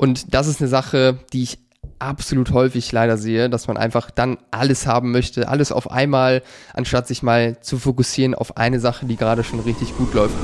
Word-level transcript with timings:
Und 0.00 0.32
das 0.32 0.46
ist 0.46 0.62
eine 0.62 0.68
Sache, 0.68 1.18
die 1.34 1.42
ich 1.42 1.58
absolut 1.98 2.52
häufig 2.52 2.90
leider 2.90 3.18
sehe, 3.18 3.50
dass 3.50 3.68
man 3.68 3.76
einfach 3.76 4.10
dann 4.10 4.38
alles 4.50 4.86
haben 4.86 5.10
möchte, 5.10 5.46
alles 5.46 5.72
auf 5.72 5.90
einmal, 5.90 6.42
anstatt 6.72 7.06
sich 7.06 7.22
mal 7.22 7.60
zu 7.60 7.78
fokussieren 7.78 8.34
auf 8.34 8.56
eine 8.56 8.80
Sache, 8.80 9.04
die 9.04 9.16
gerade 9.16 9.44
schon 9.44 9.60
richtig 9.60 9.94
gut 9.98 10.14
läuft. 10.14 10.34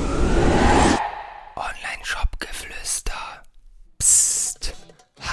Online-Shop-Geflüster. 1.55 3.13
Psst. 3.97 4.75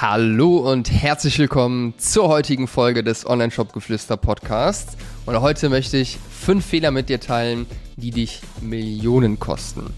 Hallo 0.01 0.71
und 0.71 0.91
herzlich 0.91 1.37
willkommen 1.37 1.93
zur 1.99 2.27
heutigen 2.27 2.67
Folge 2.67 3.03
des 3.03 3.27
Online-Shop-Geflüster 3.27 4.17
Podcasts. 4.17 4.97
Und 5.27 5.39
heute 5.39 5.69
möchte 5.69 5.97
ich 5.97 6.17
fünf 6.31 6.65
Fehler 6.65 6.89
mit 6.89 7.09
dir 7.09 7.19
teilen, 7.19 7.67
die 7.95 8.09
dich 8.09 8.41
Millionen 8.59 9.37
kosten. 9.37 9.93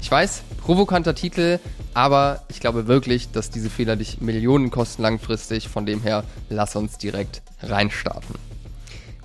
Ich 0.00 0.10
weiß, 0.10 0.42
provokanter 0.58 1.14
Titel, 1.14 1.58
aber 1.94 2.42
ich 2.48 2.60
glaube 2.60 2.86
wirklich, 2.86 3.30
dass 3.32 3.50
diese 3.50 3.70
Fehler 3.70 3.96
dich 3.96 4.20
Millionen 4.20 4.70
kosten 4.70 5.02
langfristig. 5.02 5.68
Von 5.68 5.86
dem 5.86 6.02
her, 6.02 6.24
lass 6.48 6.76
uns 6.76 6.98
direkt 6.98 7.42
reinstarten. 7.62 8.45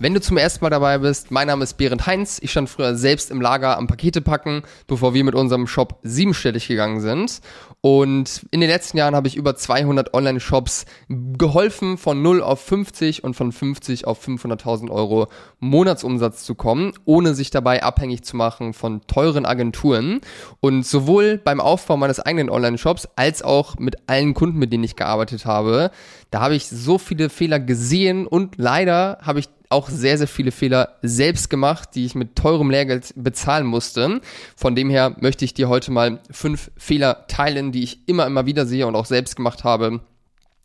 Wenn 0.02 0.16
du 0.16 0.20
zum 0.20 0.38
ersten 0.38 0.66
Mal 0.66 0.72
dabei 0.72 0.98
bist, 0.98 1.30
mein 1.30 1.46
Name 1.46 1.64
ist 1.64 1.78
Berend 1.78 2.08
Heinz. 2.08 2.40
Ich 2.41 2.50
stand 2.50 2.68
früher 2.72 2.96
selbst 2.96 3.30
im 3.30 3.40
Lager 3.40 3.78
am 3.78 3.86
Pakete 3.86 4.22
packen, 4.22 4.64
bevor 4.88 5.14
wir 5.14 5.24
mit 5.24 5.36
unserem 5.36 5.68
Shop 5.68 6.00
siebenstellig 6.02 6.68
gegangen 6.68 7.02
sind. 7.02 7.40
Und 7.82 8.48
in 8.50 8.62
den 8.62 8.70
letzten 8.72 8.98
Jahren 8.98 9.14
habe 9.14 9.27
ich 9.27 9.36
über 9.36 9.55
200 9.55 10.16
Online-Shops 10.16 10.86
geholfen, 11.08 12.00
von 12.00 12.20
0 12.24 12.41
auf 12.41 12.62
50 12.62 13.24
und 13.24 13.36
von 13.36 13.52
50 13.52 14.08
auf 14.08 14.27
500.000 14.27 14.90
Euro 14.90 15.27
Monatsumsatz 15.60 16.46
zu 16.46 16.55
kommen, 16.55 16.94
ohne 17.05 17.36
sich 17.36 17.52
dabei 17.52 17.84
abhängig 17.84 18.24
zu 18.24 18.36
machen 18.36 18.74
von 18.74 19.05
teuren 19.05 19.46
Agenturen. 19.46 20.22
Und 20.62 20.84
sowohl 20.84 21.38
beim 21.38 21.60
Aufbau 21.60 21.96
meines 21.96 22.20
eigenen 22.20 22.49
Online-Shops 22.49 23.08
als 23.16 23.44
auch 23.44 23.77
mit 23.77 23.98
allen 24.08 24.34
Kunden, 24.34 24.58
mit 24.58 24.74
denen 24.74 24.84
ich 24.84 24.96
gearbeitet 24.96 25.46
habe, 25.46 25.91
da 26.32 26.40
habe 26.41 26.55
ich 26.55 26.66
so 26.66 26.98
viele 26.98 27.30
Fehler 27.30 27.60
gesehen 27.60 28.26
und 28.26 28.55
leider 28.58 29.20
habe 29.21 29.38
ich 29.38 29.48
auch 29.72 29.90
sehr, 29.90 30.18
sehr 30.18 30.27
viele 30.27 30.52
Fehler 30.52 30.98
selbst 31.02 31.50
gemacht, 31.50 31.90
die 31.96 32.05
ich 32.05 32.16
mit 32.16 32.36
teurem 32.36 32.70
Lehrgeld 32.70 33.14
bezahlen 33.16 33.66
musste. 33.66 34.22
Von 34.55 34.76
dem 34.76 34.90
her 34.90 35.16
möchte 35.20 35.46
ich 35.46 35.54
dir 35.54 35.70
heute 35.70 35.91
mal 35.91 36.20
fünf 36.30 36.72
Fehler 36.77 37.26
teilen, 37.27 37.72
die 37.72 37.84
ich 37.84 38.08
immer, 38.08 38.26
immer 38.27 38.46
wieder 38.46 38.66
sehe 38.66 38.88
und 38.88 38.96
auch 38.96 39.05
selbst 39.05 39.36
gemacht 39.36 39.64
habe. 39.64 40.02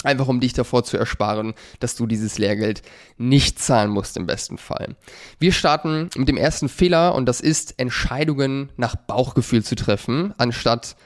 Einfach 0.05 0.29
um 0.29 0.41
dich 0.41 0.53
davor 0.53 0.85
zu 0.85 0.99
ersparen, 0.99 1.55
dass 1.81 1.97
du 1.97 2.07
dieses 2.07 2.39
Lehrgeld 2.39 2.83
nicht 3.17 3.59
zahlen 3.59 3.91
musst 3.91 4.17
im 4.17 4.27
besten 4.27 4.59
Fall. 4.59 4.95
Wir 5.39 5.53
starten 5.53 6.11
mit 6.17 6.29
dem 6.29 6.37
ersten 6.37 6.69
Fehler 6.69 7.15
und 7.15 7.27
das 7.27 7.41
ist 7.41 7.79
Entscheidungen 7.79 8.71
nach 8.77 8.95
Bauchgefühl 8.95 9.65
zu 9.65 9.75
treffen, 9.75 10.35
anstatt 10.37 10.97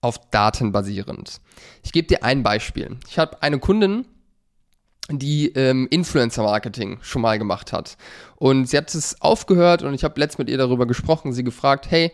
auf 0.00 0.30
Daten 0.30 0.72
basierend. 0.72 1.40
Ich 1.84 1.92
gebe 1.92 2.08
dir 2.08 2.24
ein 2.24 2.42
Beispiel. 2.42 2.96
Ich 3.08 3.18
habe 3.18 3.42
eine 3.42 3.58
Kundin, 3.58 4.06
die 5.18 5.52
ähm, 5.54 5.88
Influencer-Marketing 5.90 6.98
schon 7.02 7.22
mal 7.22 7.38
gemacht 7.38 7.72
hat. 7.72 7.96
Und 8.36 8.68
sie 8.68 8.76
hat 8.76 8.92
es 8.94 9.20
aufgehört 9.20 9.82
und 9.82 9.94
ich 9.94 10.02
habe 10.02 10.18
letzt 10.18 10.38
mit 10.38 10.50
ihr 10.50 10.58
darüber 10.58 10.86
gesprochen, 10.86 11.32
sie 11.32 11.44
gefragt, 11.44 11.90
hey, 11.90 12.10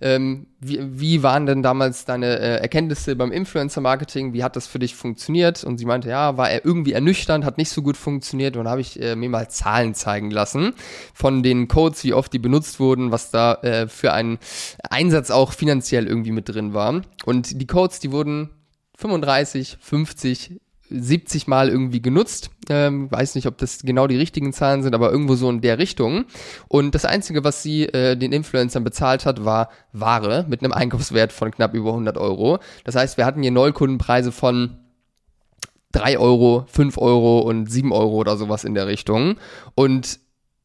ähm, 0.00 0.46
wie, 0.60 0.78
wie 0.80 1.22
waren 1.22 1.46
denn 1.46 1.62
damals 1.62 2.04
deine 2.04 2.38
äh, 2.38 2.56
Erkenntnisse 2.60 3.16
beim 3.16 3.32
Influencer-Marketing? 3.32 4.32
Wie 4.32 4.44
hat 4.44 4.56
das 4.56 4.66
für 4.66 4.78
dich 4.78 4.94
funktioniert? 4.94 5.64
Und 5.64 5.78
sie 5.78 5.84
meinte, 5.84 6.08
ja, 6.08 6.36
war 6.36 6.50
er 6.50 6.64
irgendwie 6.64 6.92
ernüchternd, 6.92 7.44
hat 7.44 7.58
nicht 7.58 7.70
so 7.70 7.82
gut 7.82 7.96
funktioniert. 7.96 8.56
Und 8.56 8.68
habe 8.68 8.80
ich 8.80 9.00
äh, 9.00 9.16
mir 9.16 9.28
mal 9.28 9.48
Zahlen 9.48 9.94
zeigen 9.94 10.30
lassen 10.30 10.74
von 11.14 11.42
den 11.42 11.68
Codes, 11.68 12.04
wie 12.04 12.14
oft 12.14 12.32
die 12.32 12.38
benutzt 12.38 12.78
wurden, 12.80 13.10
was 13.10 13.30
da 13.30 13.54
äh, 13.62 13.88
für 13.88 14.12
ein 14.12 14.38
Einsatz 14.88 15.30
auch 15.30 15.52
finanziell 15.52 16.06
irgendwie 16.06 16.32
mit 16.32 16.48
drin 16.48 16.74
war. 16.74 17.02
Und 17.24 17.60
die 17.60 17.66
Codes, 17.66 18.00
die 18.00 18.12
wurden 18.12 18.50
35, 18.98 19.78
50, 19.80 20.60
70 20.92 21.46
Mal 21.46 21.68
irgendwie 21.68 22.02
genutzt. 22.02 22.50
Ähm, 22.68 23.10
weiß 23.10 23.34
nicht, 23.34 23.46
ob 23.46 23.58
das 23.58 23.80
genau 23.82 24.06
die 24.06 24.16
richtigen 24.16 24.52
Zahlen 24.52 24.82
sind, 24.82 24.94
aber 24.94 25.10
irgendwo 25.10 25.34
so 25.34 25.48
in 25.48 25.60
der 25.60 25.78
Richtung. 25.78 26.24
Und 26.68 26.94
das 26.94 27.04
Einzige, 27.04 27.44
was 27.44 27.62
sie 27.62 27.84
äh, 27.84 28.16
den 28.16 28.32
Influencern 28.32 28.84
bezahlt 28.84 29.26
hat, 29.26 29.44
war 29.44 29.68
Ware 29.92 30.44
mit 30.48 30.62
einem 30.62 30.72
Einkaufswert 30.72 31.32
von 31.32 31.50
knapp 31.50 31.74
über 31.74 31.90
100 31.90 32.18
Euro. 32.18 32.58
Das 32.84 32.94
heißt, 32.94 33.16
wir 33.16 33.26
hatten 33.26 33.42
hier 33.42 33.50
Neukundenpreise 33.50 34.32
von 34.32 34.78
3 35.92 36.18
Euro, 36.18 36.64
5 36.68 36.98
Euro 36.98 37.40
und 37.40 37.70
7 37.70 37.92
Euro 37.92 38.16
oder 38.16 38.36
sowas 38.36 38.64
in 38.64 38.74
der 38.74 38.86
Richtung. 38.86 39.36
Und 39.74 40.20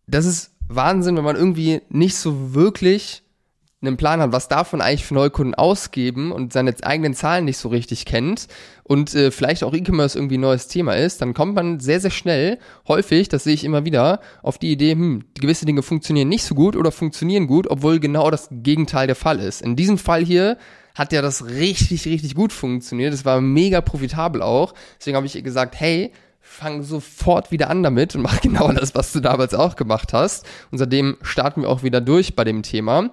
das 0.07 0.25
ist 0.25 0.51
Wahnsinn, 0.69 1.17
wenn 1.17 1.23
man 1.23 1.35
irgendwie 1.35 1.81
nicht 1.89 2.15
so 2.15 2.53
wirklich 2.53 3.23
einen 3.81 3.97
Plan 3.97 4.21
hat, 4.21 4.31
was 4.31 4.47
davon 4.47 4.81
eigentlich 4.81 5.05
für 5.05 5.13
Neukunden 5.13 5.53
ausgeben 5.53 6.31
und 6.31 6.51
seine 6.51 6.73
eigenen 6.81 7.13
Zahlen 7.13 7.45
nicht 7.45 7.57
so 7.57 7.69
richtig 7.69 8.05
kennt 8.05 8.47
und 8.83 9.13
äh, 9.13 9.29
vielleicht 9.29 9.63
auch 9.63 9.73
E-Commerce 9.73 10.17
irgendwie 10.17 10.39
ein 10.39 10.41
neues 10.41 10.67
Thema 10.67 10.93
ist, 10.93 11.21
dann 11.21 11.35
kommt 11.35 11.53
man 11.53 11.79
sehr, 11.79 11.99
sehr 11.99 12.09
schnell, 12.09 12.57
häufig, 12.87 13.29
das 13.29 13.43
sehe 13.43 13.53
ich 13.53 13.63
immer 13.63 13.85
wieder, 13.85 14.19
auf 14.41 14.57
die 14.57 14.71
Idee, 14.71 14.93
hm, 14.93 15.25
gewisse 15.35 15.67
Dinge 15.67 15.83
funktionieren 15.83 16.27
nicht 16.27 16.43
so 16.43 16.55
gut 16.55 16.75
oder 16.75 16.91
funktionieren 16.91 17.45
gut, 17.45 17.67
obwohl 17.69 17.99
genau 17.99 18.31
das 18.31 18.49
Gegenteil 18.51 19.05
der 19.05 19.15
Fall 19.15 19.39
ist. 19.39 19.61
In 19.61 19.75
diesem 19.75 19.99
Fall 19.99 20.25
hier 20.25 20.57
hat 20.95 21.13
ja 21.13 21.21
das 21.21 21.45
richtig, 21.45 22.05
richtig 22.07 22.33
gut 22.33 22.51
funktioniert. 22.51 23.13
Es 23.13 23.23
war 23.23 23.39
mega 23.39 23.81
profitabel 23.81 24.41
auch. 24.41 24.73
Deswegen 24.97 25.15
habe 25.15 25.27
ich 25.27 25.35
ihr 25.35 25.43
gesagt, 25.43 25.79
hey, 25.79 26.11
fang 26.41 26.81
sofort 26.81 27.51
wieder 27.51 27.69
an 27.69 27.83
damit 27.83 28.15
und 28.15 28.23
mach 28.23 28.41
genau 28.41 28.71
das, 28.71 28.95
was 28.95 29.13
du 29.13 29.19
damals 29.19 29.53
auch 29.53 29.75
gemacht 29.75 30.13
hast. 30.13 30.47
Und 30.71 30.79
seitdem 30.79 31.17
starten 31.21 31.61
wir 31.61 31.69
auch 31.69 31.83
wieder 31.83 32.01
durch 32.01 32.35
bei 32.35 32.43
dem 32.43 32.63
Thema. 32.63 33.11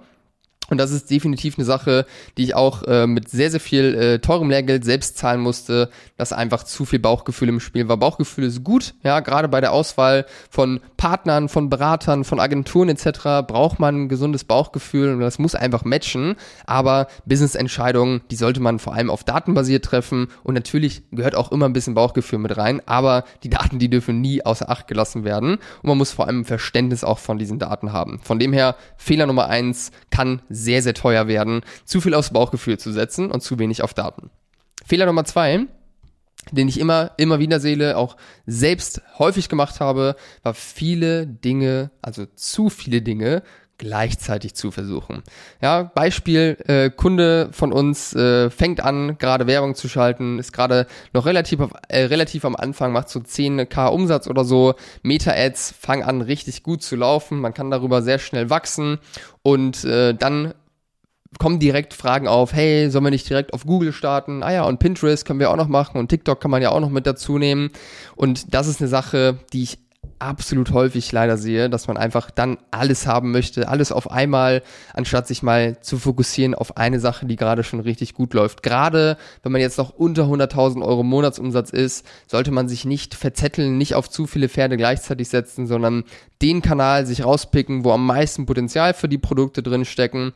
Und 0.71 0.79
das 0.79 0.91
ist 0.91 1.11
definitiv 1.11 1.59
eine 1.59 1.65
Sache, 1.65 2.07
die 2.37 2.45
ich 2.45 2.55
auch 2.55 2.83
äh, 2.85 3.07
mit 3.07 3.29
sehr, 3.29 3.51
sehr 3.51 3.61
viel 3.61 3.95
äh, 3.95 4.19
teurem 4.19 4.51
Lehrgeld 4.51 4.85
selbst 4.85 5.19
zahlen 5.19 5.41
musste, 5.41 5.91
dass 6.17 6.33
einfach 6.33 6.63
zu 6.65 6.85
viel 6.85 6.99
Bauchgefühl 6.99 7.49
im 7.49 7.61
Spiel 7.61 7.89
war. 7.89 7.97
Bauchgefühl 7.97 8.45
ist 8.45 8.65
gut, 8.65 8.95
ja, 9.03 9.21
gerade 9.21 9.49
bei 9.49 9.61
der 9.61 9.73
Auswahl 9.73 10.27
von 10.51 10.81
Partnern, 10.97 11.49
von 11.49 11.69
Beratern, 11.69 12.25
von 12.25 12.41
Agenturen 12.41 12.89
etc. 12.89 13.47
braucht 13.47 13.79
man 13.79 14.05
ein 14.05 14.09
gesundes 14.09 14.45
Bauchgefühl 14.45 15.13
und 15.13 15.21
das 15.21 15.39
muss 15.39 15.55
einfach 15.55 15.85
matchen. 15.85 16.37
Aber 16.67 17.09
Business-Entscheidungen, 17.27 18.23
die 18.31 18.37
sollte 18.37 18.61
man 18.61 18.79
vor 18.79 18.95
allem 18.95 19.11
auf 19.11 19.25
Daten 19.25 19.55
basiert 19.55 19.85
treffen 19.85 20.29
und 20.43 20.55
natürlich 20.55 21.03
gehört 21.11 21.35
auch 21.35 21.53
immer 21.53 21.67
ein 21.67 21.73
bisschen 21.73 21.95
Bauchgefühl 21.95 22.39
mit 22.39 22.57
rein, 22.57 22.81
aber 22.87 23.25
die 23.43 23.51
Daten, 23.51 23.79
die 23.79 23.91
dürfen 23.91 24.21
nie 24.21 24.45
außer 24.45 24.71
Acht 24.71 24.89
gelassen 24.89 25.25
werden 25.25 25.55
und 25.83 25.89
man 25.89 25.99
muss 25.99 26.13
vor 26.13 26.27
allem 26.27 26.45
Verständnis 26.45 27.05
auch 27.05 27.19
von 27.19 27.39
diesen 27.39 27.59
Daten 27.59 27.93
haben. 27.93 28.21
Von 28.23 28.39
dem 28.39 28.53
her, 28.53 28.77
Fehler 28.97 29.27
Nummer 29.27 29.49
eins 29.49 29.91
kann 30.11 30.41
sehr, 30.55 30.83
sehr 30.83 30.95
teuer 30.95 31.29
werden, 31.29 31.63
zu 31.85 32.01
viel 32.01 32.15
aufs 32.15 32.33
Bauchgefühl 32.33 32.79
zu 32.79 32.93
setzen 32.93 33.31
und 33.31 33.43
zu 33.43 33.59
wenig 33.59 33.83
auf 33.83 33.95
Daten. 33.95 34.31
Fehler 34.87 35.07
Nummer 35.07 35.25
zwei, 35.25 35.67
den 36.53 36.69
ich 36.69 36.79
immer, 36.79 37.13
immer 37.17 37.39
wieder 37.39 37.61
sehe, 37.61 37.97
auch 37.97 38.17
selbst 38.47 39.03
häufig 39.19 39.49
gemacht 39.49 39.81
habe, 39.81 40.17
war 40.43 40.55
viele 40.55 41.27
Dinge, 41.27 41.91
also 42.03 42.27
zu 42.35 42.69
viele 42.69 43.03
Dinge 43.03 43.43
gleichzeitig 43.79 44.55
zu 44.55 44.71
versuchen. 44.71 45.23
Ja, 45.61 45.83
Beispiel, 45.83 46.57
äh, 46.67 46.91
Kunde 46.91 47.49
von 47.53 47.73
uns 47.73 48.15
äh, 48.15 48.51
fängt 48.51 48.81
an, 48.81 49.19
gerade 49.19 49.47
Werbung 49.47 49.75
zu 49.75 49.89
schalten, 49.89 50.39
ist 50.39 50.53
gerade 50.53 50.87
noch 51.13 51.27
relativ, 51.27 51.61
äh, 51.89 52.05
relativ 52.05 52.45
am 52.45 52.57
Anfang, 52.57 52.93
macht 52.93 53.09
so 53.09 53.21
10k 53.21 53.89
Umsatz 53.89 54.29
oder 54.29 54.45
so, 54.45 54.75
Meta-Ads 55.03 55.75
fangen 55.79 56.03
an 56.03 56.21
richtig 56.21 56.63
gut 56.63 56.83
zu 56.83 56.97
laufen, 56.97 57.41
man 57.41 57.55
kann 57.55 57.71
darüber 57.71 58.03
sehr 58.03 58.19
schnell 58.19 58.51
wachsen 58.51 58.99
und 59.43 59.85
äh, 59.85 60.15
dann 60.15 60.55
kommen 61.39 61.59
direkt 61.59 61.95
Fragen 61.95 62.29
auf, 62.29 62.53
hey, 62.53 62.91
sollen 62.91 63.05
wir 63.05 63.11
nicht 63.11 63.29
direkt 63.29 63.53
auf 63.55 63.65
Google 63.67 63.93
starten? 63.93 64.43
Ah 64.43 64.53
ja, 64.53 64.65
und 64.65 64.79
Pinterest 64.79 65.25
können 65.27 65.41
wir 65.41 65.51
auch 65.51 65.57
noch 65.57 65.69
machen 65.69 65.99
und 65.99 66.09
TikTok 66.09 66.41
kann 66.41 66.51
man 66.51 66.63
ja 66.63 66.71
auch 66.71 66.81
noch 66.81 66.91
mit 66.91 67.07
dazu 67.07 67.39
nehmen. 67.39 67.71
Und 68.17 68.55
das 68.55 68.69
ist 68.69 68.81
eine 68.81 68.89
Sache, 68.89 69.39
die 69.53 69.65
ich 69.65 69.79
absolut 70.19 70.73
häufig 70.73 71.11
leider 71.13 71.37
sehe, 71.37 71.71
dass 71.71 71.89
man 71.89 71.97
einfach 71.97 72.31
dann 72.31 72.59
alles 72.71 73.07
haben 73.07 73.31
möchte, 73.31 73.69
alles 73.69 73.93
auf 73.93 74.11
einmal, 74.11 74.63
anstatt 74.93 75.27
sich 75.27 75.43
mal 75.43 75.81
zu 75.81 75.99
fokussieren 75.99 76.55
auf 76.55 76.77
eine 76.77 77.01
Sache, 77.01 77.27
die 77.27 77.37
gerade 77.37 77.65
schon 77.65 77.81
richtig 77.81 78.15
gut 78.15 78.35
läuft. 78.35 78.63
Gerade 78.63 79.17
wenn 79.43 79.53
man 79.53 79.61
jetzt 79.61 79.79
noch 79.79 79.91
unter 79.91 80.25
100.000 80.25 80.83
Euro 80.83 81.03
Monatsumsatz 81.03 81.71
ist, 81.71 82.07
sollte 82.27 82.51
man 82.51 82.69
sich 82.69 82.85
nicht 82.85 83.15
verzetteln, 83.15 83.79
nicht 83.79 83.95
auf 83.95 84.09
zu 84.11 84.27
viele 84.27 84.49
Pferde 84.49 84.77
gleichzeitig 84.77 85.29
setzen, 85.29 85.67
sondern 85.67 86.05
den 86.43 86.63
Kanal 86.63 87.07
sich 87.07 87.25
rauspicken, 87.25 87.85
wo 87.85 87.93
am 87.93 88.07
meisten 88.07 88.47
Potenzial 88.47 88.95
für 88.95 89.09
die 89.09 89.19
Produkte 89.19 89.63
drin 89.63 89.85
stecken 89.85 90.33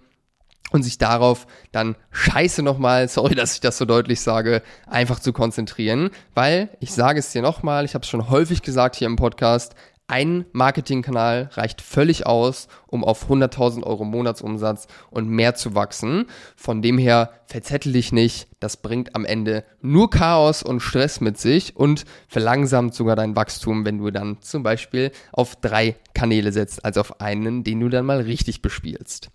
und 0.71 0.83
sich 0.83 0.99
darauf 0.99 1.47
dann 1.73 1.97
scheiße 2.11 2.63
nochmal, 2.63 3.09
sorry, 3.09 3.35
dass 3.35 3.55
ich 3.55 3.61
das 3.61 3.79
so 3.79 3.85
deutlich 3.85 4.21
sage, 4.21 4.63
einfach 4.87 5.21
zu 5.21 5.33
konzentrieren, 5.33 6.11
weil 6.35 6.71
ich 6.81 6.93
sage 6.93 7.21
es 7.21 7.33
dir 7.33 7.43
nochmal, 7.43 7.85
ich 7.85 7.95
habe 7.95 8.03
es 8.03 8.09
schon 8.09 8.31
häufig 8.31 8.63
gesagt 8.63 8.97
hier 8.97 9.07
im 9.07 9.17
Podcast, 9.17 9.75
ein 10.11 10.47
Marketingkanal 10.53 11.51
reicht 11.53 11.83
völlig 11.83 12.25
aus, 12.25 12.69
um 12.87 13.05
auf 13.05 13.29
100.000 13.29 13.85
Euro 13.85 14.07
Monatsumsatz 14.07 14.87
und 15.11 15.29
mehr 15.29 15.55
zu 15.55 15.75
wachsen. 15.75 16.25
Von 16.57 16.81
dem 16.81 16.97
her 16.97 17.31
verzettel 17.45 17.93
dich 17.93 18.11
nicht. 18.11 18.49
Das 18.59 18.79
bringt 18.79 19.15
am 19.15 19.27
Ende 19.27 19.65
nur 19.83 20.09
Chaos 20.09 20.63
und 20.63 20.81
Stress 20.81 21.21
mit 21.21 21.37
sich 21.37 21.77
und 21.77 22.07
verlangsamt 22.27 22.95
sogar 22.95 23.17
dein 23.17 23.37
Wachstum, 23.37 23.85
wenn 23.85 23.99
du 23.99 24.11
dann 24.11 24.41
zum 24.41 24.63
Beispiel 24.63 25.13
auf 25.31 25.57
drei 25.57 25.95
Kanäle 26.15 26.53
setzt, 26.53 26.87
als 26.87 26.97
auf 26.97 27.21
einen, 27.21 27.63
den 27.63 27.79
du 27.79 27.91
dann 27.91 28.07
mal 28.07 28.23
richtig 28.23 28.63
bespielst. 28.63 29.29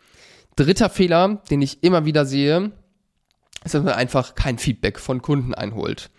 Dritter 0.56 0.90
Fehler, 0.90 1.42
den 1.50 1.62
ich 1.62 1.84
immer 1.84 2.06
wieder 2.06 2.26
sehe, 2.26 2.72
ist, 3.64 3.74
dass 3.74 3.84
man 3.84 3.94
einfach 3.94 4.36
kein 4.36 4.58
Feedback 4.58 5.00
von 5.00 5.22
Kunden 5.22 5.54
einholt. 5.54 6.10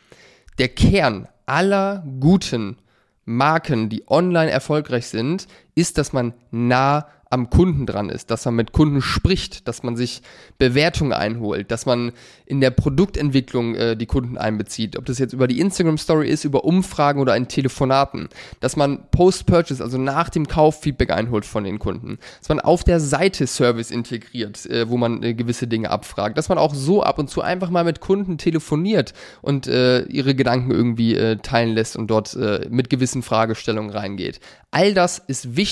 Der 0.59 0.69
Kern 0.69 1.29
aller 1.47 2.05
guten 2.21 2.79
Marken, 3.25 3.89
die 3.89 4.05
online 4.09 4.51
erfolgreich 4.51 5.07
sind, 5.07 5.47
ist, 5.75 5.99
dass 5.99 6.12
man 6.12 6.35
nah 6.50 7.06
am 7.35 7.50
Kunden 7.50 7.85
dran 7.85 8.11
ist, 8.11 8.31
dass 8.31 8.44
man 8.44 8.55
mit 8.55 8.73
Kunden 8.73 9.03
spricht, 9.03 9.67
dass 9.67 9.82
man 9.82 9.97
sich 9.97 10.23
Bewertungen 10.59 11.12
einholt, 11.12 11.73
dass 11.73 11.85
man 11.85 12.12
in 12.47 12.61
der 12.61 12.71
Produktentwicklung 12.71 13.75
äh, 13.75 13.97
die 13.97 14.06
Kunden 14.06 14.38
einbezieht, 14.38 14.97
ob 14.97 15.05
das 15.06 15.19
jetzt 15.19 15.32
über 15.32 15.49
die 15.49 15.59
Instagram 15.59 15.99
Story 15.99 16.29
ist, 16.29 16.44
über 16.44 16.65
Umfragen 16.65 17.21
oder 17.21 17.37
in 17.37 17.49
Telefonaten, 17.49 18.29
dass 18.61 18.76
man 18.76 19.11
Post-Purchase, 19.11 19.82
also 19.82 19.99
nach 19.99 20.29
dem 20.29 20.47
Kauf 20.47 20.81
Feedback 20.81 21.11
einholt 21.11 21.44
von 21.44 21.65
den 21.65 21.81
Kunden, 21.81 22.19
dass 22.38 22.50
man 22.50 22.61
auf 22.61 22.85
der 22.85 23.00
Seite 23.00 23.49
Service 23.49 23.91
integriert, 23.91 24.65
äh, 24.67 24.88
wo 24.88 24.97
man 24.97 25.23
äh, 25.25 25.35
gewisse 25.35 25.67
Dinge 25.67 25.91
abfragt, 25.91 26.38
dass 26.38 26.49
man 26.49 26.59
auch 26.59 26.73
so 26.73 27.03
ab 27.03 27.19
und 27.19 27.29
zu 27.29 27.43
einfach 27.43 27.71
mal 27.71 27.85
mit 27.85 28.00
Kunden 28.00 28.38
telefoniert 28.38 29.12
und 29.43 29.67
äh, 29.67 30.03
ihre 30.05 30.37
Gedanken 30.37 30.71
irgendwie 30.71 31.17
äh, 31.17 31.37
teilen 31.38 31.75
lässt 31.75 31.97
und 31.97 32.09
dort 32.09 32.37
äh, 32.37 32.69
mit 32.71 32.91
gewissen 32.91 33.25
Fragestellungen 33.25 33.91
reingeht. 33.91 34.38
All 34.71 34.93
das 34.93 35.19
ist 35.19 35.56
wichtig, 35.56 35.63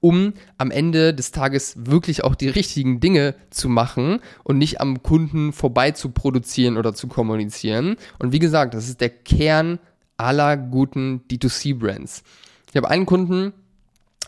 um 0.00 0.34
am 0.56 0.70
Ende 0.70 1.14
des 1.14 1.32
Tages 1.32 1.74
wirklich 1.76 2.24
auch 2.24 2.34
die 2.34 2.48
richtigen 2.48 3.00
Dinge 3.00 3.34
zu 3.50 3.68
machen 3.68 4.20
und 4.44 4.58
nicht 4.58 4.80
am 4.80 5.02
Kunden 5.02 5.52
vorbei 5.52 5.90
zu 5.90 6.10
produzieren 6.10 6.76
oder 6.76 6.94
zu 6.94 7.08
kommunizieren. 7.08 7.96
Und 8.18 8.32
wie 8.32 8.38
gesagt, 8.38 8.74
das 8.74 8.88
ist 8.88 9.00
der 9.00 9.10
Kern 9.10 9.78
aller 10.16 10.56
guten 10.56 11.22
D2C-Brands. 11.30 12.22
Ich 12.70 12.76
habe 12.76 12.90
einen 12.90 13.06
Kunden, 13.06 13.52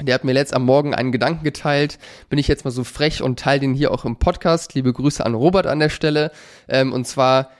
der 0.01 0.15
hat 0.15 0.25
mir 0.25 0.33
letzt 0.33 0.55
am 0.55 0.65
Morgen 0.65 0.95
einen 0.95 1.13
Gedanken 1.13 1.45
geteilt. 1.45 1.99
Bin 2.29 2.39
ich 2.39 2.49
jetzt 2.49 2.65
mal 2.65 2.71
so 2.71 2.85
frech 2.85 3.23
und 3.23 3.39
teile 3.39 3.61
den 3.61 3.75
hier 3.75 3.93
auch 3.93 4.05
im 4.05 4.17
Podcast. 4.17 4.75
Liebe 4.75 4.93
Grüße 4.93 5.25
an 5.25 5.35
Robert 5.35 5.67
an 5.67 5.79
der 5.79 5.91
Stelle. 5.91 6.31
Ähm, 6.69 6.93
und 6.93 7.07
zwar 7.07 7.51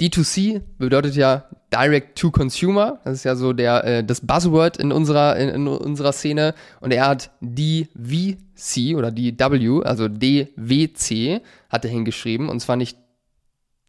D2C 0.00 0.60
bedeutet 0.78 1.14
ja 1.14 1.48
Direct 1.72 2.18
to 2.18 2.30
Consumer. 2.30 3.00
Das 3.04 3.14
ist 3.14 3.24
ja 3.24 3.36
so 3.36 3.52
der 3.52 3.84
äh, 3.84 4.04
das 4.04 4.20
Buzzword 4.20 4.76
in 4.76 4.92
unserer 4.92 5.36
in, 5.36 5.48
in 5.48 5.68
unserer 5.68 6.12
Szene. 6.12 6.54
Und 6.80 6.92
er 6.92 7.06
hat 7.06 7.30
DVC 7.40 8.96
oder 8.96 9.10
DW, 9.10 9.82
also 9.84 10.08
DWC, 10.08 11.40
hat 11.68 11.84
er 11.84 11.90
hingeschrieben. 11.90 12.48
Und 12.48 12.60
zwar 12.60 12.76
nicht 12.76 12.98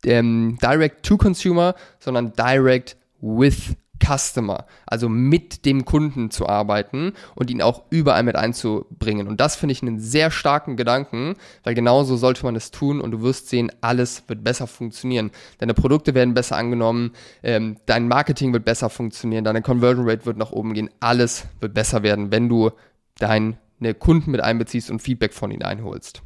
ähm, 0.03 0.57
Direct 0.61 1.05
to 1.05 1.17
Consumer, 1.17 1.75
sondern 1.99 2.33
Direct 2.33 2.97
with 3.21 3.75
Customer, 4.03 4.65
also 4.85 5.09
mit 5.09 5.65
dem 5.65 5.85
Kunden 5.85 6.31
zu 6.31 6.47
arbeiten 6.47 7.13
und 7.35 7.49
ihn 7.49 7.61
auch 7.61 7.83
überall 7.89 8.23
mit 8.23 8.35
einzubringen. 8.35 9.27
Und 9.27 9.39
das 9.39 9.55
finde 9.55 9.73
ich 9.73 9.81
einen 9.81 9.99
sehr 9.99 10.31
starken 10.31 10.77
Gedanken, 10.77 11.35
weil 11.63 11.73
genauso 11.73 12.17
sollte 12.17 12.43
man 12.43 12.55
es 12.55 12.71
tun 12.71 13.01
und 13.01 13.11
du 13.11 13.21
wirst 13.21 13.49
sehen, 13.49 13.71
alles 13.81 14.23
wird 14.27 14.43
besser 14.43 14.67
funktionieren. 14.67 15.31
Deine 15.59 15.73
Produkte 15.73 16.13
werden 16.13 16.33
besser 16.33 16.57
angenommen, 16.57 17.11
ähm, 17.43 17.77
dein 17.85 18.07
Marketing 18.07 18.53
wird 18.53 18.65
besser 18.65 18.89
funktionieren, 18.89 19.43
deine 19.43 19.61
Conversion 19.61 20.07
Rate 20.07 20.25
wird 20.25 20.37
nach 20.37 20.51
oben 20.51 20.73
gehen, 20.73 20.89
alles 20.99 21.47
wird 21.59 21.73
besser 21.73 22.03
werden, 22.03 22.31
wenn 22.31 22.49
du 22.49 22.71
deine 23.17 23.93
Kunden 23.97 24.31
mit 24.31 24.41
einbeziehst 24.41 24.91
und 24.91 25.01
Feedback 25.01 25.33
von 25.33 25.51
ihnen 25.51 25.63
einholst. 25.63 26.21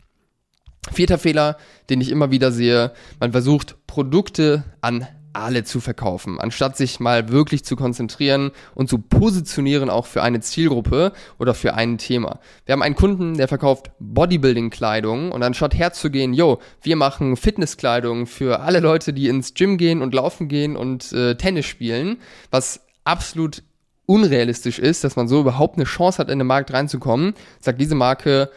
Vierter 0.92 1.18
Fehler, 1.18 1.58
den 1.90 2.02
ich 2.02 2.10
immer 2.10 2.32
wieder 2.32 2.52
sehe, 2.52 2.94
man 3.20 3.32
versucht 3.32 3.76
Produkte 3.86 4.64
an 4.82 5.08
alle 5.34 5.64
zu 5.64 5.80
verkaufen, 5.80 6.40
anstatt 6.40 6.76
sich 6.78 7.00
mal 7.00 7.30
wirklich 7.30 7.64
zu 7.64 7.76
konzentrieren 7.76 8.52
und 8.76 8.90
zu 8.90 8.98
positionieren 8.98 9.90
auch 9.90 10.06
für 10.06 10.24
eine 10.24 10.40
Zielgruppe 10.40 11.14
oder 11.38 11.54
für 11.54 11.74
ein 11.76 11.98
Thema. 11.98 12.40
Wir 12.66 12.74
haben 12.74 12.82
einen 12.82 12.96
Kunden, 12.96 13.38
der 13.38 13.48
verkauft 13.48 13.92
Bodybuilding-Kleidung 14.00 15.32
und 15.32 15.44
anstatt 15.44 15.76
herzugehen, 15.76 16.34
yo, 16.34 16.60
wir 16.82 16.96
machen 16.96 17.36
Fitnesskleidung 17.36 18.26
für 18.26 18.62
alle 18.62 18.80
Leute, 18.80 19.14
die 19.14 19.28
ins 19.28 19.54
Gym 19.54 19.78
gehen 19.78 20.02
und 20.02 20.14
laufen 20.14 20.48
gehen 20.48 20.76
und 20.76 21.12
äh, 21.14 21.36
Tennis 21.36 21.66
spielen, 21.66 22.18
was 22.52 22.82
absolut 23.04 23.64
unrealistisch 24.06 24.80
ist, 24.80 25.04
dass 25.04 25.16
man 25.16 25.28
so 25.28 25.42
überhaupt 25.42 25.76
eine 25.76 25.86
Chance 25.86 26.18
hat, 26.18 26.30
in 26.30 26.40
den 26.40 26.48
Markt 26.48 26.74
reinzukommen, 26.74 27.36
sagt 27.60 27.80
diese 27.80 27.96
Marke, 27.96 28.50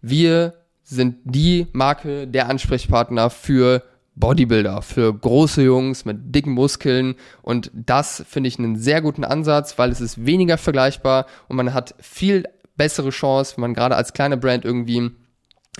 wir 0.00 0.54
sind 0.84 1.16
die 1.24 1.66
Marke, 1.72 2.26
der 2.26 2.48
Ansprechpartner 2.48 3.30
für 3.30 3.82
Bodybuilder, 4.16 4.82
für 4.82 5.12
große 5.14 5.62
Jungs 5.62 6.04
mit 6.04 6.34
dicken 6.34 6.52
Muskeln. 6.52 7.14
Und 7.42 7.70
das 7.74 8.24
finde 8.28 8.48
ich 8.48 8.58
einen 8.58 8.76
sehr 8.76 9.00
guten 9.02 9.24
Ansatz, 9.24 9.78
weil 9.78 9.90
es 9.90 10.00
ist 10.00 10.26
weniger 10.26 10.58
vergleichbar 10.58 11.26
und 11.48 11.56
man 11.56 11.72
hat 11.72 11.94
viel 12.00 12.44
bessere 12.76 13.10
Chance, 13.10 13.56
wenn 13.56 13.62
man 13.62 13.74
gerade 13.74 13.96
als 13.96 14.12
kleine 14.12 14.36
Brand 14.36 14.64
irgendwie 14.64 15.10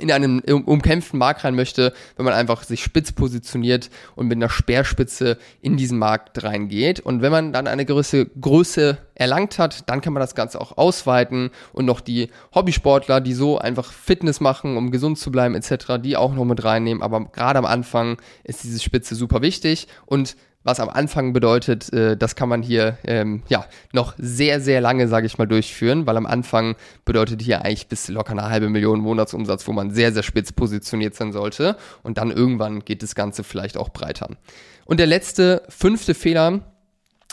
in 0.00 0.10
einen 0.10 0.40
umkämpften 0.40 1.18
Markt 1.18 1.44
rein 1.44 1.54
möchte, 1.54 1.92
wenn 2.16 2.24
man 2.24 2.34
einfach 2.34 2.62
sich 2.62 2.82
spitz 2.82 3.12
positioniert 3.12 3.90
und 4.16 4.26
mit 4.26 4.36
einer 4.36 4.48
Speerspitze 4.48 5.38
in 5.60 5.76
diesen 5.76 5.98
Markt 5.98 6.42
reingeht. 6.42 7.00
Und 7.00 7.22
wenn 7.22 7.32
man 7.32 7.52
dann 7.52 7.66
eine 7.66 7.84
gewisse 7.84 8.26
Größe 8.26 8.98
erlangt 9.14 9.58
hat, 9.58 9.88
dann 9.88 10.00
kann 10.00 10.12
man 10.12 10.20
das 10.20 10.34
Ganze 10.34 10.60
auch 10.60 10.78
ausweiten 10.78 11.50
und 11.72 11.84
noch 11.84 12.00
die 12.00 12.30
Hobbysportler, 12.54 13.20
die 13.20 13.34
so 13.34 13.58
einfach 13.58 13.92
Fitness 13.92 14.40
machen, 14.40 14.76
um 14.76 14.90
gesund 14.90 15.18
zu 15.18 15.30
bleiben 15.30 15.54
etc., 15.54 16.00
die 16.02 16.16
auch 16.16 16.34
noch 16.34 16.44
mit 16.44 16.64
reinnehmen. 16.64 17.02
Aber 17.02 17.26
gerade 17.26 17.58
am 17.58 17.66
Anfang 17.66 18.16
ist 18.44 18.64
diese 18.64 18.80
Spitze 18.80 19.14
super 19.14 19.42
wichtig 19.42 19.88
und 20.06 20.36
was 20.62 20.78
am 20.78 20.88
Anfang 20.90 21.32
bedeutet, 21.32 21.92
äh, 21.92 22.16
das 22.16 22.36
kann 22.36 22.48
man 22.48 22.62
hier 22.62 22.98
ähm, 23.04 23.42
ja 23.48 23.64
noch 23.92 24.14
sehr, 24.18 24.60
sehr 24.60 24.80
lange, 24.80 25.08
sage 25.08 25.26
ich 25.26 25.38
mal, 25.38 25.46
durchführen, 25.46 26.06
weil 26.06 26.16
am 26.16 26.26
Anfang 26.26 26.76
bedeutet 27.04 27.40
hier 27.40 27.64
eigentlich 27.64 27.88
bis 27.88 28.08
locker 28.08 28.32
eine 28.32 28.42
halbe 28.42 28.68
Million 28.68 29.00
Monatsumsatz, 29.00 29.66
wo 29.66 29.72
man 29.72 29.90
sehr, 29.90 30.12
sehr 30.12 30.22
spitz 30.22 30.52
positioniert 30.52 31.14
sein 31.14 31.32
sollte. 31.32 31.76
Und 32.02 32.18
dann 32.18 32.30
irgendwann 32.30 32.84
geht 32.84 33.02
das 33.02 33.14
Ganze 33.14 33.42
vielleicht 33.42 33.78
auch 33.78 33.88
breiter. 33.88 34.28
Und 34.84 35.00
der 35.00 35.06
letzte, 35.06 35.62
fünfte 35.68 36.14
Fehler, 36.14 36.60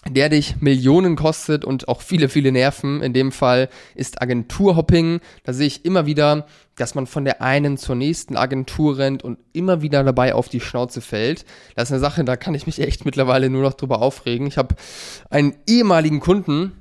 der 0.09 0.30
dich 0.30 0.62
Millionen 0.62 1.15
kostet 1.15 1.65
und 1.65 1.88
auch 1.88 2.01
viele, 2.01 2.30
viele 2.30 2.51
Nerven. 2.51 3.01
In 3.01 3.13
dem 3.13 3.31
Fall 3.31 3.69
ist 3.95 4.21
Agenturhopping. 4.21 5.19
Da 5.44 5.54
sehe 5.54 5.68
ich 5.68 5.86
immer 5.86 6.06
wieder, 6.06 6.45
dass 6.75 6.95
man 6.95 7.07
von 7.07 7.25
der 7.25 7.42
einen 7.42 7.77
zur 7.77 7.95
nächsten 7.95 8.38
Agentur 8.38 8.98
rennt 8.98 9.24
und 9.24 9.39
immer 9.54 9.81
wieder 9.81 10.04
dabei 10.04 10.33
auf 10.33 10.50
die 10.50 10.59
Schnauze 10.59 11.01
fällt. 11.01 11.45
Das 11.75 11.89
ist 11.89 11.94
eine 11.94 12.00
Sache, 12.00 12.24
da 12.24 12.38
kann 12.38 12.56
ich 12.56 12.68
mich 12.68 12.80
echt 12.80 13.06
mittlerweile 13.06 13.50
nur 13.50 13.63
noch 13.63 13.74
drüber 13.74 14.01
aufregen. 14.01 14.48
Ich 14.48 14.57
habe 14.57 14.75
einen 15.30 15.56
ehemaligen 15.68 16.19
Kunden, 16.19 16.74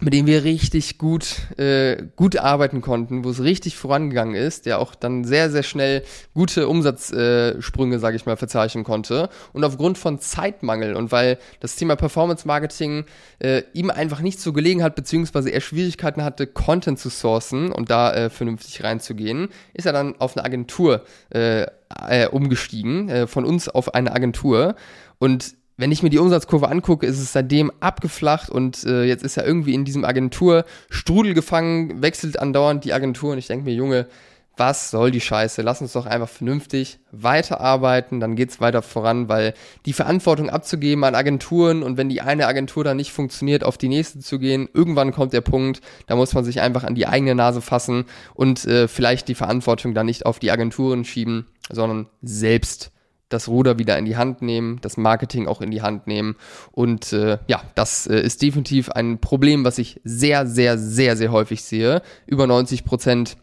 mit 0.00 0.14
dem 0.14 0.26
wir 0.26 0.44
richtig 0.44 0.96
gut, 0.98 1.58
äh, 1.58 2.02
gut 2.16 2.38
arbeiten 2.38 2.80
konnten, 2.80 3.24
wo 3.24 3.30
es 3.30 3.42
richtig 3.42 3.76
vorangegangen 3.76 4.34
ist, 4.34 4.66
der 4.66 4.78
auch 4.78 4.94
dann 4.94 5.24
sehr, 5.24 5.50
sehr 5.50 5.62
schnell 5.62 6.02
gute 6.34 6.68
Umsatzsprünge, 6.68 7.96
äh, 7.96 7.98
sage 7.98 8.16
ich 8.16 8.24
mal, 8.24 8.36
verzeichnen 8.36 8.84
konnte. 8.84 9.28
Und 9.52 9.62
aufgrund 9.62 9.98
von 9.98 10.18
Zeitmangel 10.18 10.96
und 10.96 11.12
weil 11.12 11.38
das 11.60 11.76
Thema 11.76 11.96
Performance 11.96 12.46
Marketing 12.46 13.04
äh, 13.40 13.62
ihm 13.74 13.90
einfach 13.90 14.20
nicht 14.20 14.40
so 14.40 14.52
gelegen 14.52 14.82
hat, 14.82 14.94
beziehungsweise 14.94 15.50
er 15.50 15.60
Schwierigkeiten 15.60 16.24
hatte, 16.24 16.46
Content 16.46 16.98
zu 16.98 17.10
sourcen 17.10 17.70
und 17.70 17.90
da 17.90 18.12
äh, 18.12 18.30
vernünftig 18.30 18.82
reinzugehen, 18.82 19.48
ist 19.74 19.86
er 19.86 19.92
dann 19.92 20.16
auf 20.18 20.36
eine 20.36 20.44
Agentur 20.44 21.04
äh, 21.30 21.66
äh, 22.08 22.28
umgestiegen, 22.28 23.08
äh, 23.08 23.26
von 23.26 23.44
uns 23.44 23.68
auf 23.68 23.94
eine 23.94 24.12
Agentur. 24.12 24.76
Und 25.18 25.54
wenn 25.80 25.92
ich 25.92 26.02
mir 26.02 26.10
die 26.10 26.18
Umsatzkurve 26.18 26.68
angucke, 26.68 27.06
ist 27.06 27.18
es 27.18 27.32
seitdem 27.32 27.72
abgeflacht 27.80 28.50
und 28.50 28.84
äh, 28.84 29.04
jetzt 29.04 29.24
ist 29.24 29.38
er 29.38 29.46
irgendwie 29.46 29.72
in 29.72 29.86
diesem 29.86 30.04
Agenturstrudel 30.04 31.32
gefangen, 31.32 32.02
wechselt 32.02 32.38
andauernd 32.38 32.84
die 32.84 32.92
Agentur 32.92 33.32
und 33.32 33.38
ich 33.38 33.46
denke 33.46 33.64
mir, 33.64 33.74
Junge, 33.74 34.06
was 34.58 34.90
soll 34.90 35.10
die 35.10 35.22
Scheiße? 35.22 35.62
Lass 35.62 35.80
uns 35.80 35.94
doch 35.94 36.04
einfach 36.04 36.28
vernünftig 36.28 36.98
weiterarbeiten, 37.12 38.20
dann 38.20 38.36
geht's 38.36 38.60
weiter 38.60 38.82
voran, 38.82 39.30
weil 39.30 39.54
die 39.86 39.94
Verantwortung 39.94 40.50
abzugeben 40.50 41.02
an 41.02 41.14
Agenturen 41.14 41.82
und 41.82 41.96
wenn 41.96 42.10
die 42.10 42.20
eine 42.20 42.46
Agentur 42.46 42.84
dann 42.84 42.98
nicht 42.98 43.10
funktioniert, 43.10 43.64
auf 43.64 43.78
die 43.78 43.88
nächste 43.88 44.18
zu 44.18 44.38
gehen, 44.38 44.68
irgendwann 44.74 45.12
kommt 45.12 45.32
der 45.32 45.40
Punkt, 45.40 45.80
da 46.06 46.14
muss 46.14 46.34
man 46.34 46.44
sich 46.44 46.60
einfach 46.60 46.84
an 46.84 46.94
die 46.94 47.06
eigene 47.06 47.34
Nase 47.34 47.62
fassen 47.62 48.04
und 48.34 48.66
äh, 48.66 48.86
vielleicht 48.86 49.28
die 49.28 49.34
Verantwortung 49.34 49.94
dann 49.94 50.04
nicht 50.04 50.26
auf 50.26 50.38
die 50.38 50.50
Agenturen 50.50 51.06
schieben, 51.06 51.46
sondern 51.70 52.08
selbst 52.20 52.92
das 53.30 53.48
Ruder 53.48 53.78
wieder 53.78 53.96
in 53.96 54.04
die 54.04 54.18
Hand 54.18 54.42
nehmen, 54.42 54.78
das 54.82 54.98
Marketing 54.98 55.48
auch 55.48 55.62
in 55.62 55.70
die 55.70 55.80
Hand 55.80 56.06
nehmen. 56.06 56.36
Und 56.72 57.12
äh, 57.14 57.38
ja, 57.46 57.62
das 57.74 58.06
äh, 58.06 58.20
ist 58.20 58.42
definitiv 58.42 58.90
ein 58.90 59.20
Problem, 59.20 59.64
was 59.64 59.78
ich 59.78 60.00
sehr, 60.04 60.46
sehr, 60.46 60.76
sehr, 60.76 61.16
sehr 61.16 61.32
häufig 61.32 61.62
sehe. 61.62 62.02
Über 62.26 62.46
90 62.46 62.84
Prozent 62.84 63.36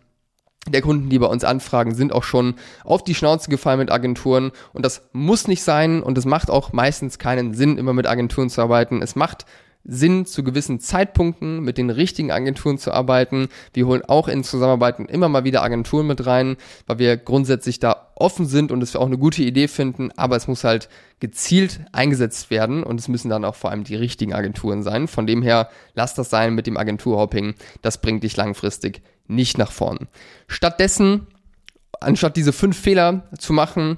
der 0.70 0.82
Kunden, 0.82 1.10
die 1.10 1.20
bei 1.20 1.28
uns 1.28 1.44
anfragen, 1.44 1.96
sind 1.96 2.12
auch 2.12 2.24
schon 2.24 2.56
auf 2.84 3.04
die 3.04 3.16
Schnauze 3.16 3.50
gefallen 3.50 3.80
mit 3.80 3.92
Agenturen. 3.92 4.52
Und 4.74 4.86
das 4.86 5.08
muss 5.14 5.48
nicht 5.48 5.64
sein 5.64 6.04
und 6.04 6.18
es 6.18 6.26
macht 6.26 6.50
auch 6.50 6.74
meistens 6.74 7.18
keinen 7.18 7.54
Sinn, 7.54 7.78
immer 7.78 7.94
mit 7.94 8.08
Agenturen 8.08 8.50
zu 8.50 8.62
arbeiten. 8.62 9.02
Es 9.02 9.16
macht 9.16 9.46
Sinn, 9.88 10.26
zu 10.26 10.44
gewissen 10.44 10.80
Zeitpunkten 10.80 11.62
mit 11.62 11.78
den 11.78 11.90
richtigen 11.90 12.32
Agenturen 12.32 12.78
zu 12.78 12.92
arbeiten. 12.92 13.48
Wir 13.74 13.88
holen 13.88 14.04
auch 14.06 14.28
in 14.28 14.44
Zusammenarbeiten 14.44 15.06
immer 15.06 15.30
mal 15.30 15.46
wieder 15.46 15.64
Agenturen 15.64 16.06
mit 16.06 16.26
rein, 16.26 16.58
weil 16.86 17.00
wir 17.00 17.18
grundsätzlich 17.18 17.80
da 17.80 18.12
offen 18.16 18.46
sind 18.46 18.72
und 18.72 18.84
es 18.84 18.96
auch 18.96 19.06
eine 19.06 19.18
gute 19.18 19.44
Idee 19.44 19.68
finden, 19.68 20.12
aber 20.18 20.36
es 20.36 20.48
muss 20.48 20.64
halt 20.64 20.90
gezielt 21.20 21.80
eingesetzt 21.94 22.52
werden 22.52 22.84
und 22.84 23.00
es 23.00 23.08
müssen 23.08 23.30
dann 23.30 23.46
auch 23.46 23.56
vor 23.56 23.72
allem 23.72 23.86
die 23.86 23.96
richtigen 23.96 24.34
Agenturen 24.34 24.84
sein. 24.84 25.08
Von 25.08 25.26
dem 25.26 25.42
her, 25.42 25.70
lass 25.96 26.14
das 26.14 26.30
sein 26.30 26.54
mit 26.54 26.68
dem 26.68 26.78
Agenturhopping. 26.78 27.56
Das 27.82 28.02
bringt 28.02 28.24
dich 28.24 28.36
langfristig 28.36 29.02
nicht 29.28 29.58
nach 29.58 29.72
vorn. 29.72 30.08
Stattdessen, 30.48 31.28
anstatt 32.00 32.38
diese 32.38 32.54
fünf 32.54 32.78
Fehler 32.78 33.24
zu 33.38 33.54
machen, 33.54 33.98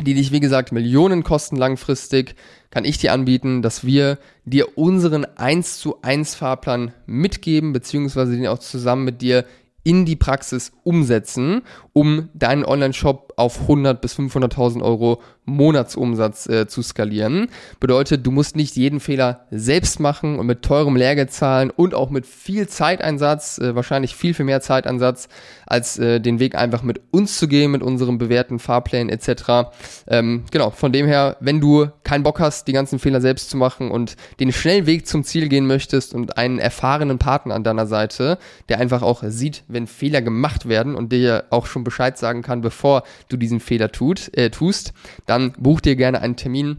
die 0.00 0.14
dich, 0.14 0.32
wie 0.32 0.40
gesagt, 0.40 0.72
Millionen 0.72 1.22
kosten 1.22 1.56
langfristig, 1.56 2.34
kann 2.70 2.84
ich 2.84 2.98
dir 2.98 3.12
anbieten, 3.12 3.62
dass 3.62 3.84
wir 3.84 4.18
dir 4.44 4.76
unseren 4.76 5.24
1 5.24 5.78
zu 5.78 6.02
1 6.02 6.34
Fahrplan 6.34 6.92
mitgeben, 7.06 7.72
beziehungsweise 7.72 8.36
den 8.36 8.48
auch 8.48 8.58
zusammen 8.58 9.04
mit 9.04 9.22
dir 9.22 9.44
in 9.84 10.04
die 10.04 10.16
Praxis 10.16 10.72
umsetzen, 10.82 11.62
um 11.92 12.30
deinen 12.34 12.64
Online-Shop 12.64 13.34
auf 13.36 13.60
100 13.62 14.00
bis 14.00 14.18
500.000 14.18 14.82
Euro 14.82 15.20
Monatsumsatz 15.46 16.48
äh, 16.48 16.66
zu 16.66 16.82
skalieren. 16.82 17.48
Bedeutet, 17.80 18.26
du 18.26 18.30
musst 18.30 18.56
nicht 18.56 18.76
jeden 18.76 19.00
Fehler 19.00 19.46
selbst 19.50 20.00
machen 20.00 20.38
und 20.38 20.46
mit 20.46 20.62
teurem 20.62 20.96
Lehrgeld 20.96 21.32
zahlen 21.32 21.70
und 21.70 21.94
auch 21.94 22.10
mit 22.10 22.26
viel 22.26 22.66
Zeiteinsatz, 22.66 23.58
äh, 23.58 23.74
wahrscheinlich 23.74 24.16
viel, 24.16 24.34
viel 24.34 24.46
mehr 24.46 24.60
Zeiteinsatz, 24.60 25.28
als 25.66 25.98
äh, 25.98 26.20
den 26.20 26.38
Weg 26.38 26.54
einfach 26.54 26.82
mit 26.82 27.00
uns 27.10 27.38
zu 27.38 27.48
gehen, 27.48 27.70
mit 27.70 27.82
unserem 27.82 28.18
bewährten 28.18 28.58
Fahrplan 28.58 29.08
etc. 29.08 29.70
Ähm, 30.06 30.44
genau, 30.50 30.70
von 30.70 30.92
dem 30.92 31.06
her, 31.06 31.36
wenn 31.40 31.60
du 31.60 31.88
keinen 32.04 32.22
Bock 32.22 32.40
hast, 32.40 32.66
die 32.66 32.72
ganzen 32.72 32.98
Fehler 32.98 33.20
selbst 33.20 33.50
zu 33.50 33.56
machen 33.56 33.90
und 33.90 34.16
den 34.40 34.52
schnellen 34.52 34.86
Weg 34.86 35.06
zum 35.06 35.24
Ziel 35.24 35.48
gehen 35.48 35.66
möchtest 35.66 36.14
und 36.14 36.38
einen 36.38 36.58
erfahrenen 36.58 37.18
Partner 37.18 37.54
an 37.54 37.64
deiner 37.64 37.86
Seite, 37.86 38.38
der 38.68 38.78
einfach 38.78 39.02
auch 39.02 39.22
sieht, 39.26 39.64
wenn 39.74 39.86
Fehler 39.86 40.22
gemacht 40.22 40.68
werden 40.68 40.94
und 40.94 41.12
dir 41.12 41.44
auch 41.50 41.66
schon 41.66 41.84
Bescheid 41.84 42.16
sagen 42.16 42.42
kann, 42.42 42.62
bevor 42.62 43.02
du 43.28 43.36
diesen 43.36 43.60
Fehler 43.60 43.92
tut, 43.92 44.34
äh, 44.36 44.50
tust, 44.50 44.94
dann 45.26 45.52
buch 45.58 45.80
dir 45.80 45.96
gerne 45.96 46.22
einen 46.22 46.36
Termin 46.36 46.78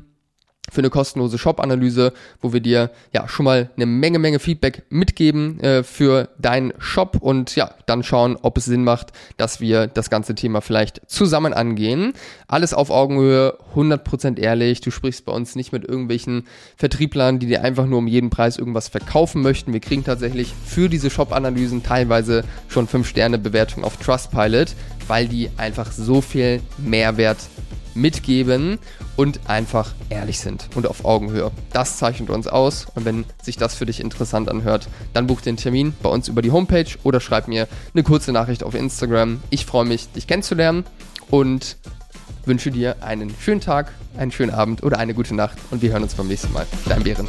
für 0.71 0.81
eine 0.81 0.89
kostenlose 0.89 1.37
Shop-Analyse, 1.37 2.13
wo 2.41 2.53
wir 2.53 2.59
dir 2.59 2.91
ja 3.13 3.27
schon 3.27 3.45
mal 3.45 3.69
eine 3.75 3.85
Menge, 3.85 4.19
Menge 4.19 4.39
Feedback 4.39 4.83
mitgeben 4.89 5.59
äh, 5.59 5.83
für 5.83 6.29
deinen 6.39 6.73
Shop 6.79 7.17
und 7.19 7.55
ja, 7.55 7.71
dann 7.85 8.03
schauen, 8.03 8.37
ob 8.41 8.57
es 8.57 8.65
Sinn 8.65 8.83
macht, 8.83 9.13
dass 9.37 9.61
wir 9.61 9.87
das 9.87 10.09
ganze 10.09 10.35
Thema 10.35 10.61
vielleicht 10.61 11.01
zusammen 11.07 11.53
angehen. 11.53 12.13
Alles 12.47 12.73
auf 12.73 12.89
Augenhöhe, 12.89 13.57
100% 13.75 14.39
ehrlich. 14.39 14.81
Du 14.81 14.91
sprichst 14.91 15.25
bei 15.25 15.31
uns 15.31 15.55
nicht 15.55 15.71
mit 15.71 15.83
irgendwelchen 15.83 16.47
Vertrieblern, 16.77 17.39
die 17.39 17.47
dir 17.47 17.63
einfach 17.63 17.85
nur 17.85 17.99
um 17.99 18.07
jeden 18.07 18.29
Preis 18.29 18.57
irgendwas 18.57 18.87
verkaufen 18.87 19.41
möchten. 19.41 19.73
Wir 19.73 19.79
kriegen 19.79 20.03
tatsächlich 20.03 20.53
für 20.65 20.89
diese 20.89 21.09
Shop-Analysen 21.09 21.83
teilweise 21.83 22.43
schon 22.67 22.87
5 22.87 23.07
Sterne 23.07 23.37
Bewertung 23.37 23.83
auf 23.83 23.97
Trustpilot, 23.97 24.75
weil 25.07 25.27
die 25.27 25.49
einfach 25.57 25.91
so 25.91 26.21
viel 26.21 26.61
Mehrwert 26.77 27.37
mitgeben 27.95 28.77
und 29.15 29.49
einfach 29.49 29.93
ehrlich 30.09 30.39
sind 30.39 30.69
und 30.75 30.87
auf 30.87 31.05
Augenhöhe. 31.05 31.51
Das 31.71 31.97
zeichnet 31.97 32.29
uns 32.29 32.47
aus 32.47 32.87
und 32.95 33.05
wenn 33.05 33.25
sich 33.41 33.57
das 33.57 33.75
für 33.75 33.85
dich 33.85 33.99
interessant 33.99 34.49
anhört, 34.49 34.87
dann 35.13 35.27
buch 35.27 35.41
den 35.41 35.57
Termin 35.57 35.93
bei 36.03 36.09
uns 36.09 36.27
über 36.27 36.41
die 36.41 36.51
Homepage 36.51 36.85
oder 37.03 37.19
schreib 37.19 37.47
mir 37.47 37.67
eine 37.93 38.03
kurze 38.03 38.31
Nachricht 38.31 38.63
auf 38.63 38.75
Instagram. 38.75 39.41
Ich 39.49 39.65
freue 39.65 39.85
mich, 39.85 40.11
dich 40.11 40.27
kennenzulernen 40.27 40.83
und 41.31 41.77
wünsche 42.45 42.71
dir 42.71 42.97
einen 43.01 43.33
schönen 43.39 43.61
Tag, 43.61 43.91
einen 44.17 44.31
schönen 44.31 44.51
Abend 44.51 44.83
oder 44.83 44.99
eine 44.99 45.13
gute 45.13 45.33
Nacht 45.33 45.57
und 45.71 45.81
wir 45.81 45.91
hören 45.91 46.03
uns 46.03 46.15
beim 46.15 46.27
nächsten 46.27 46.53
Mal. 46.53 46.67
Dein 46.85 47.03
Bären. 47.03 47.27